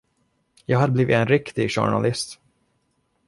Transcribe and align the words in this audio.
Jag 0.65 0.79
hade 0.79 0.91
blivit 0.93 1.13
en 1.15 1.27
riktig 1.27 1.71
journalist. 1.71 2.39